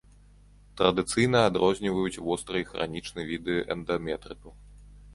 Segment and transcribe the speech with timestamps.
[0.79, 4.61] Традыцыйна адрозніваюць востры і хранічны віды эндаметрыту.